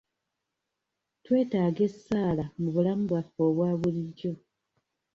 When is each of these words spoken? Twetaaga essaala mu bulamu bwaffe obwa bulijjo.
Twetaaga 1.23 1.81
essaala 1.89 2.45
mu 2.59 2.67
bulamu 2.75 3.03
bwaffe 3.09 3.41
obwa 3.49 3.69
bulijjo. 3.79 4.31